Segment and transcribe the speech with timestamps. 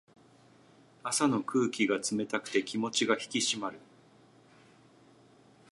[1.03, 3.77] 朝の空気が冷たくて気持ちが引き締まる。